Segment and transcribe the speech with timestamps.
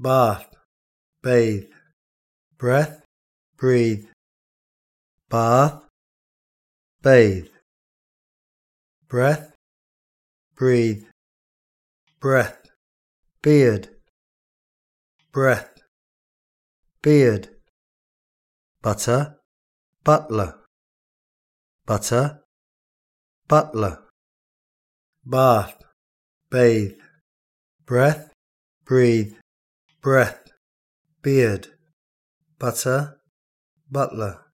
[0.00, 0.54] bath,
[1.22, 1.64] bathe,
[2.56, 3.02] breath,
[3.56, 4.06] breathe,
[5.28, 5.82] bath,
[7.02, 7.48] bathe,
[9.08, 9.52] breath,
[10.54, 11.02] breathe,
[12.20, 12.70] breath,
[13.42, 13.88] beard,
[15.32, 15.82] breath,
[17.02, 17.48] beard,
[18.80, 19.36] butter,
[20.04, 20.54] butler,
[21.86, 22.40] butter,
[23.48, 23.98] butler,
[25.26, 25.82] bath,
[26.50, 26.92] bathe,
[27.84, 28.30] breath,
[28.84, 29.34] breathe,
[30.02, 30.52] breath,
[31.22, 31.68] beard,
[32.58, 33.18] butter,
[33.90, 34.47] butler.